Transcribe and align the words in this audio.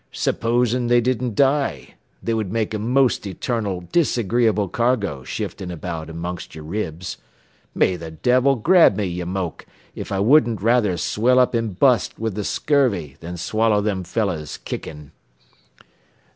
"Supposen 0.11 0.87
they 0.87 0.99
didn't 0.99 1.35
die? 1.35 1.93
They 2.23 2.33
would 2.33 2.51
make 2.51 2.73
a 2.73 2.79
most 2.79 3.27
eternal 3.27 3.87
disagreeable 3.91 4.67
cargo 4.67 5.23
shiftin' 5.23 5.69
about 5.69 6.09
amongst 6.09 6.55
your 6.55 6.63
ribs. 6.63 7.17
May 7.75 7.97
the 7.97 8.09
devil 8.09 8.55
grab 8.55 8.95
me, 8.97 9.05
ye 9.05 9.23
moke, 9.25 9.67
if 9.93 10.11
I 10.11 10.19
wouldn't 10.19 10.63
rather 10.63 10.97
swell 10.97 11.37
up 11.37 11.53
an' 11.53 11.73
bust 11.73 12.17
wid 12.17 12.33
th' 12.35 12.47
scurvy 12.47 13.15
than 13.19 13.37
swallow 13.37 13.79
them 13.79 14.03
fellows 14.03 14.57
kickin'." 14.57 15.11